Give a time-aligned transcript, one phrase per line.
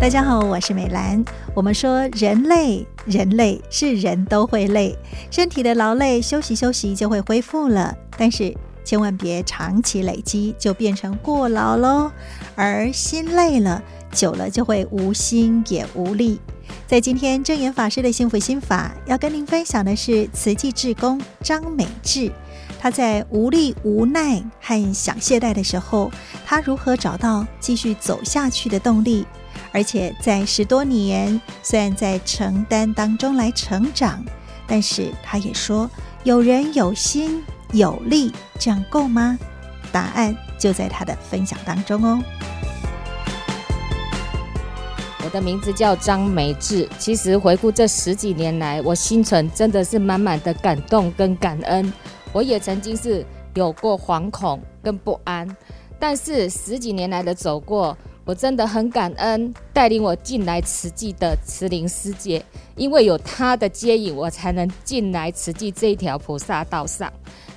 [0.00, 1.22] 大家好，我是美兰。
[1.54, 4.96] 我们说人累，人累是人都会累，
[5.28, 12.12] 身体的劳累休息休息就会恢复了，但是千万别长期累积，就变成过劳喽。
[12.54, 13.82] 而心累了，
[14.12, 16.40] 久了就会无心也无力。
[16.86, 22.30] 在今天证严法师的幸福心法，要跟您分享的是慈济志工张美智。
[22.78, 26.08] 他在无力、无奈和想懈怠的时候，
[26.46, 29.26] 他如何找到继续走下去的动力？
[29.72, 34.24] 而且在十多年，虽然在承担当中来成长，
[34.66, 35.88] 但是他也说，
[36.24, 39.38] 有人有心有力，这样够吗？
[39.92, 42.22] 答案就在他的分享当中哦。
[45.24, 46.88] 我的名字叫张梅志。
[46.98, 51.92] 其实回顾这十几年来，我心存真的是满满的感动跟感恩。
[52.32, 53.24] 我也曾经是
[53.54, 55.46] 有过惶恐跟不安，
[55.98, 57.96] 但是十几年来的走过。
[58.28, 62.44] 我真的很感恩带领我进来慈济的慈灵师姐，
[62.76, 67.10] 因为有她的接引，我才能进来慈济这一条菩萨道上。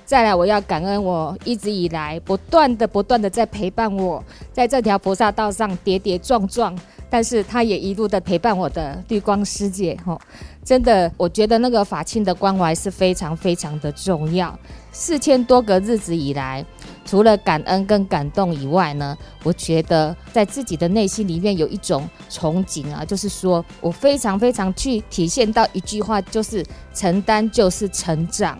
[0.06, 4.23] 再来，我要感恩我一直以来不断的、不断的在陪伴我，
[4.54, 6.74] 在这条菩萨道上跌跌撞撞，
[7.09, 10.00] 但是她也一路的陪伴我的绿光师姐。
[10.06, 10.18] 吼，
[10.64, 14.58] 真的，我觉得那个法庆的关怀是非常非常的重要。
[14.94, 16.66] 四千多个日子以来。
[17.04, 28.58] 除了感恩跟感动以外呢，我觉得在自己的内心里面有一种憧憬啊，就是说我非常非常去体现到一句话，就是承担就是成长。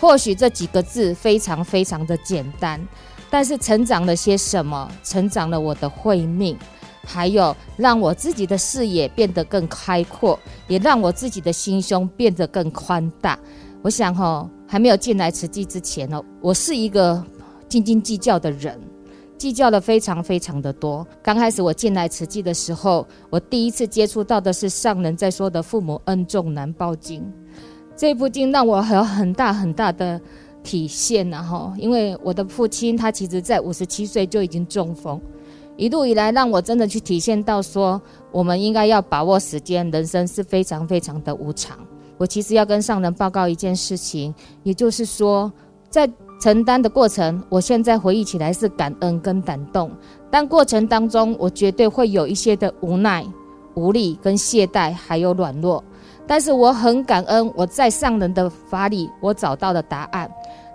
[0.00, 2.80] 或许这几个字非常非常的简单，
[3.30, 4.90] 但是成长了些什么？
[5.04, 6.58] 成长了我的慧命，
[7.04, 13.38] 还有让我自己的视野变得更开阔，也让我自己的心胸变得更宽大。
[13.82, 17.24] 我想哈，还没有进来慈济之前呢，我是一个。
[17.72, 18.78] 斤斤计较的人，
[19.38, 21.06] 计较的非常非常的多。
[21.22, 27.24] 刚开始我进来慈济的时候，我第一次接触到的是上人在说的“父母恩重难报经”
[27.96, 30.20] 这部经，让我有很大很大的
[30.62, 31.30] 体现。
[31.30, 35.18] 然后，因为我的父亲他其实在五十七岁就已经中风，
[35.78, 37.98] 一路以来让我真的去体现到说，
[38.30, 41.78] 我们应该要把握时间，人生是非常非常的无常。
[42.18, 45.50] 我其实要跟上人报告一件事情，也就是说，
[45.88, 46.08] 在
[46.42, 49.88] 承担的过程，我现在回忆起来是感恩跟感动，
[50.28, 53.24] 但过程当中我绝对会有一些的无奈、
[53.74, 55.84] 无力跟懈怠，还有软弱。
[56.26, 60.28] 但是我很感恩，我在上人的法里，我找到了答案。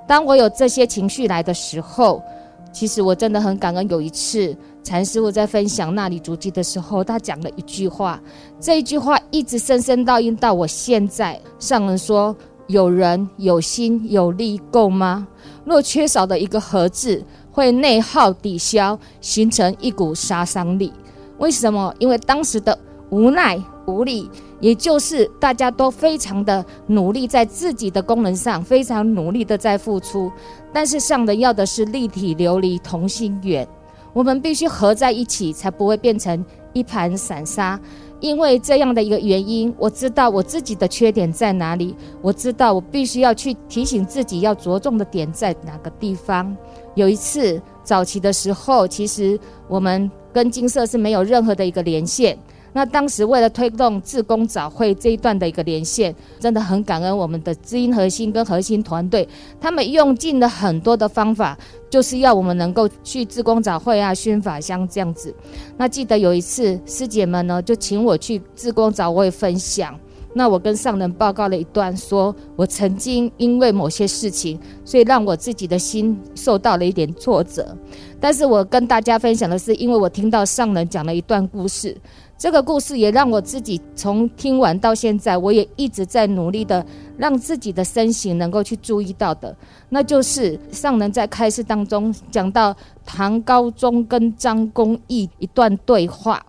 [0.07, 2.23] 当我有这些情绪来的时候，
[2.71, 3.85] 其实我真的很感恩。
[3.89, 8.21] 有一次，禅师傅在分享那里足迹的时候，他讲了一句话，
[8.57, 11.37] 这一句话一直深深烙印到我现在。
[11.59, 12.33] 上人说。
[12.69, 15.25] 有人有心有力够吗？
[15.67, 20.93] 若缺少的一个“合”字，会内耗抵消，形成一股杀伤力。
[21.39, 21.93] 为什么？
[21.99, 22.77] 因为当时的
[23.09, 30.31] 无奈无力，也就是大家都非常的努力，在自己的功能上非常努力的在付出，
[30.71, 33.67] 但是上人要的是立体琉璃同心圆，
[34.13, 37.77] 我们必须合在一起，才不会变成一盘散沙。
[38.19, 46.55] 因为这样的一个原因，我知道我自己的缺点在哪里，我知道我必须要去提醒自己要着重的点在哪个地方。
[46.95, 52.37] 有一次早期的时候，其实我们跟金色是没有任何的一个连线。
[52.73, 59.27] 那当时为了推动自工早会这一段的一个连线，真的很感恩我们的知音核心跟核心团队，
[59.59, 61.57] 他们用尽了很多的方法，
[61.89, 65.33] 就是要我们能够去自工早会啊、熏法香这样子。
[65.77, 69.97] 那记得有一次师姐们呢，就请我去自工早会分享。
[70.33, 77.75] 那我跟上人报告了一段，说我曾经因为某些事情，所以让我自己的心受到了一点挫折。
[78.19, 81.97] 但是我跟大家分享的是，因为我听到上人讲了一段故事。
[82.37, 86.85] 这个故事也让我自己从听完到现在，我也一直在努力的
[87.17, 89.55] 让自己的身形能够去注意到的，
[89.89, 96.39] 那就是上人在开示当中讲到唐高宗跟张公义一段对话。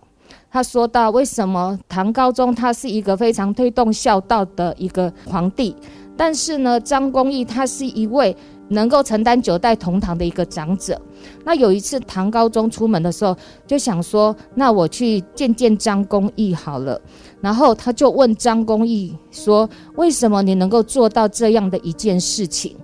[0.51, 5.75] 他说到，为什么唐高宗他是一个非常推动孝道的一个皇帝，
[6.15, 8.35] 但是呢，张公义他是一位。
[8.69, 10.99] 能够承担九代同堂的一个长者，
[11.43, 13.35] 那有一次唐高宗出门的时候，
[13.67, 17.01] 就想说，那我去见见张公义好了。
[17.41, 22.75] 然后他就问张公义说，为什么你能够做到这样的一件事情？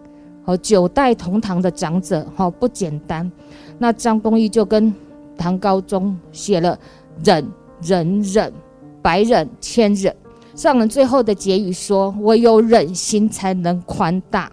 [0.45, 3.31] 哦，九代同堂的长者，哦，不简单。
[3.77, 4.93] 那张公义就跟
[5.38, 6.77] 唐高宗写了
[7.23, 7.45] 忍
[7.81, 8.53] 忍忍，
[9.01, 10.15] 百忍千忍。
[10.55, 14.49] 上人最后的结语说，唯有忍心才能宽大。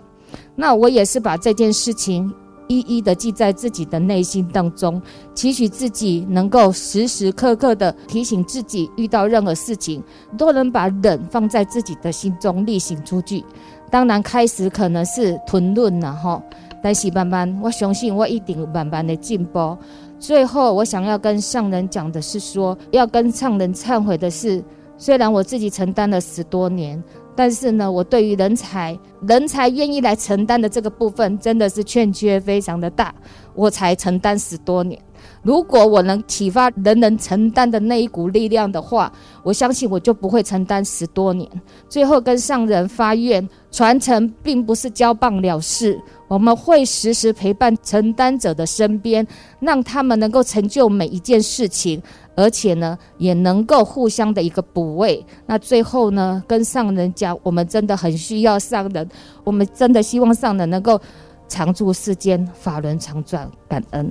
[0.54, 2.32] 那我也是把这件事情
[2.69, 5.00] 一一的记在自己的内心当中，
[5.34, 10.02] 期许自己能够时时刻刻的提醒自己，遇到任何事情
[10.38, 13.44] 都能把忍放在自己的心中，力行出去。
[13.90, 16.43] 当然，开始可能是吞论了哈，
[16.82, 19.76] 但是慢慢，我相信我一定慢慢的进步。
[20.19, 24.64] 最后，我想要跟上人讲的是说，要跟上人忏悔的是，
[24.96, 27.02] 虽然我自己承担了十多年。
[27.34, 33.14] 但是呢，我对于人才，人才愿意来承担的这个部分，真的是欠缺非常的大，
[33.55, 35.00] 我才承担十多年。
[35.43, 39.12] 如果我能启发人人承担的那一股力量的话，
[39.43, 41.49] 我相信我就不会承担十多年。
[41.88, 46.00] 最后跟上人发愿，传承并不是交棒了事，
[46.32, 49.26] 我们会时时陪伴承担者的身边，
[49.61, 52.02] 让他们能够成就每一件事情。
[52.34, 55.23] 而且呢，也能够互相的一个补位。
[55.44, 59.06] 那最后呢，跟上人讲，我们真的很需要上人，
[59.44, 60.99] 我们真的希望上人能够
[61.46, 64.11] 常驻世间，法轮常转，感恩，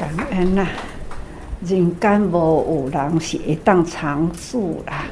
[0.00, 0.70] 感恩呐、啊。
[1.66, 5.04] 人间无有人是会当常驻啦，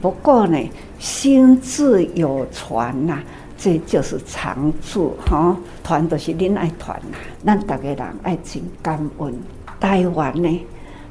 [0.00, 0.58] 不过呢，
[0.98, 3.22] 心自有传呐，
[3.62, 5.56] 这就是常驻哈。
[5.84, 7.16] 团都是恁爱团呐，
[7.46, 9.32] 咱大家人爱真感恩。
[9.78, 10.66] 台湾呢？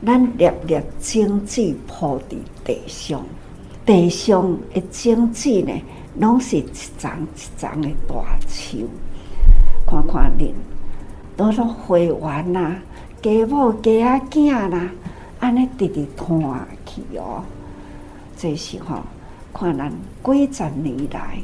[0.06, 3.24] 咱粒粒经济铺伫地上，
[3.86, 5.72] 地上的经济呢，
[6.20, 6.66] 拢是一
[6.98, 8.16] 丛一丛的大
[8.50, 8.90] 树。
[9.88, 10.52] 看看恁，
[11.38, 12.76] 都是会员呐，
[13.22, 14.90] 家某家仔囝呐，
[15.40, 16.28] 安尼直直看
[16.86, 17.44] 去哦。
[18.36, 19.04] 这是吼，
[19.54, 19.90] 看咱
[20.24, 21.38] 几十年来，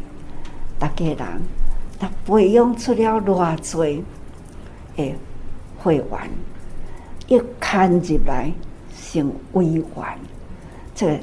[0.80, 1.42] 大家人，
[2.00, 4.04] 他培养出了偌济
[4.98, 5.16] 诶
[5.78, 6.06] 会员。
[7.28, 8.50] 一看入来，
[8.96, 9.86] 成委员，
[10.96, 11.20] 这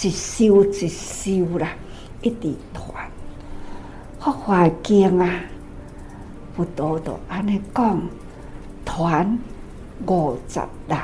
[0.00, 1.72] 一修一修啦，
[2.22, 3.10] 一直团，
[4.20, 5.40] 发华经啊，
[6.54, 8.00] 不多多安尼讲，
[8.84, 9.38] 团
[10.06, 10.98] 五十人，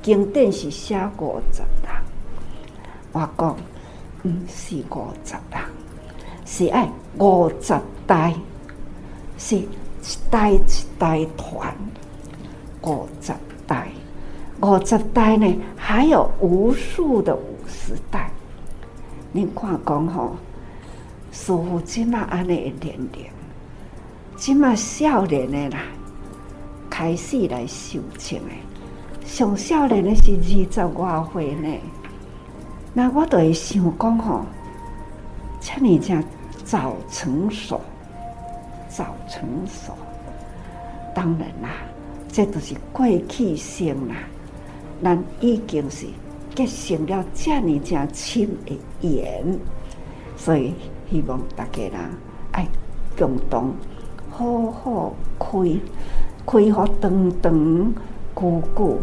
[0.00, 1.92] 经典是写五十人，
[3.12, 3.56] 我讲
[4.24, 5.62] 毋是五十人，
[6.50, 8.34] 是爱五十代，
[9.36, 9.56] 是。
[9.56, 10.60] 一代一
[10.98, 11.76] 代团，
[12.82, 13.34] 五十。
[13.66, 13.88] 代
[14.62, 18.30] 五十代呢，还有无数的五十代。
[19.30, 20.36] 你看讲吼，
[21.30, 23.26] 师父即马安尼的年龄，
[24.36, 25.82] 即马少年的啦，
[26.88, 30.32] 开始来修行的，上少年的是。
[30.32, 31.68] 二十外岁呢。
[32.94, 34.46] 那我都会想讲吼，
[35.60, 36.24] 像你这样
[36.68, 37.80] 早成熟，
[38.90, 39.94] 早成熟，
[41.14, 41.70] 当然啦。
[42.30, 44.16] 这都是过去性啦，
[45.02, 46.06] 咱已经是
[46.54, 49.58] 结成了这么这亲的缘，
[50.36, 50.74] 所以
[51.10, 51.94] 希望大家人
[52.52, 52.66] 爱
[53.16, 53.72] 共同
[54.30, 55.48] 好好开，
[56.46, 57.94] 开好长长
[58.36, 58.98] 久久，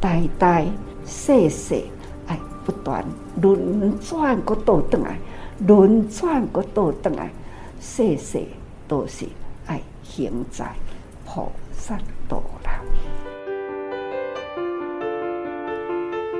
[0.00, 0.66] 代代
[1.04, 1.82] 世世
[2.28, 3.04] 爱不断
[3.42, 5.18] 轮转个倒转来，
[5.66, 7.30] 轮转个倒转来，
[7.80, 8.42] 世世
[8.88, 9.26] 都是
[9.66, 10.74] 爱行在
[11.26, 11.98] 菩萨
[12.28, 12.42] 道。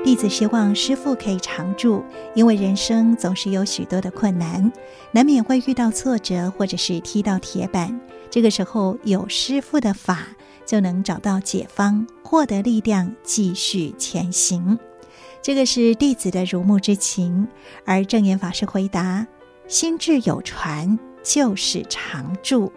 [0.03, 2.03] 弟子希望师父可以常住，
[2.33, 4.71] 因为人生总是有许多的困难，
[5.11, 8.01] 难免会遇到挫折，或者是踢到铁板。
[8.31, 10.27] 这个时候有师父的法，
[10.65, 14.79] 就能找到解方，获得力量，继续前行。
[15.41, 17.47] 这个是弟子的如沐之情。
[17.85, 19.25] 而证严法师回答：
[19.67, 22.71] 心智有传，就是常驻，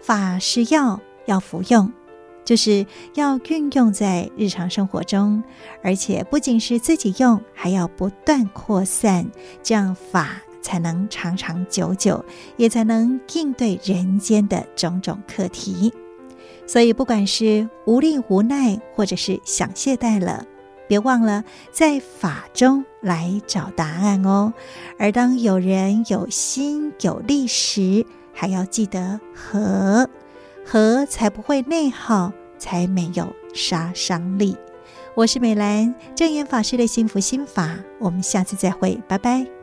[0.00, 1.92] 法是药，要服用。
[2.44, 5.44] 就是要运用在日常生活中，
[5.82, 9.30] 而且不仅是自己用，还要不断扩散，
[9.62, 12.24] 这样法才能长长久久，
[12.56, 15.92] 也才能应对人间的种种课题。
[16.66, 20.42] 所以，不管是无力无奈，或者是想懈怠了，
[20.88, 24.52] 别忘了在法中来找答案哦。
[24.98, 30.08] 而当有人有心有力时，还要记得和。
[30.70, 34.54] 和才不会内耗，才没有杀伤力。
[35.14, 39.57] 我是美兰，正言法师的幸福心法，我们下次再会，拜拜。